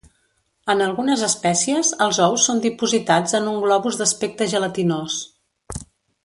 [0.73, 5.21] En algunes espècies, els ous són dipositats en un globus d'aspecte gelatinós.